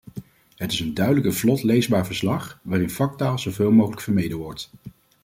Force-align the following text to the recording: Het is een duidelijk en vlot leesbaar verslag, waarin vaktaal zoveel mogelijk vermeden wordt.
Het 0.55 0.71
is 0.71 0.79
een 0.79 0.93
duidelijk 0.93 1.25
en 1.25 1.33
vlot 1.33 1.63
leesbaar 1.63 2.05
verslag, 2.05 2.59
waarin 2.61 2.89
vaktaal 2.89 3.39
zoveel 3.39 3.71
mogelijk 3.71 4.01
vermeden 4.01 4.37
wordt. 4.37 4.69